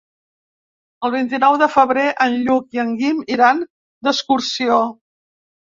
El 1.09 1.13
vint-i-nou 1.15 1.59
de 1.65 1.69
febrer 1.75 2.07
en 2.27 2.41
Lluc 2.49 2.75
i 2.79 2.83
en 2.87 2.99
Guim 3.03 3.23
iran 3.39 3.65
d'excursió. 4.09 4.85